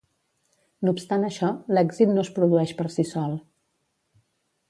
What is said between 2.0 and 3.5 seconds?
no es produeix per si sol.